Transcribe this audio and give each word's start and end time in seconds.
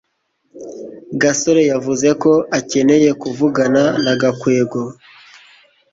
gasore 1.21 1.61
yavuze 1.71 2.07
ko 2.21 2.31
akeneye 2.59 3.09
kuvugana 3.21 3.83
na 4.03 4.13
gakwego 4.21 4.79